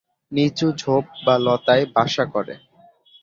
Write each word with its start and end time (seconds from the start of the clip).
নিচু 0.31 0.67
ঝোপ 0.77 1.03
বা 1.25 1.35
লতায় 1.37 1.83
বাসা 1.95 2.23
করে। 2.33 2.55